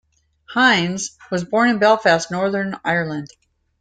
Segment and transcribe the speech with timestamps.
[0.49, 3.27] Hinds was born in Belfast, Northern Ireland.